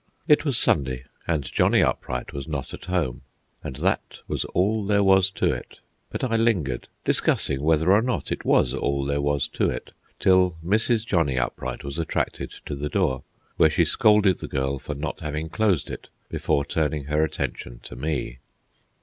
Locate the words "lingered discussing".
6.37-7.61